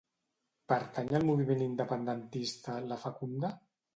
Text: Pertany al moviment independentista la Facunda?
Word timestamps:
Pertany 0.71 1.11
al 1.19 1.25
moviment 1.27 1.61
independentista 1.67 2.79
la 2.93 3.01
Facunda? 3.05 3.55